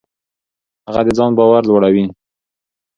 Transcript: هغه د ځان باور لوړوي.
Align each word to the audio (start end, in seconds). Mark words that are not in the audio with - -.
هغه 0.87 1.01
د 1.05 1.09
ځان 1.17 1.31
باور 1.37 1.61
لوړوي. 1.69 2.05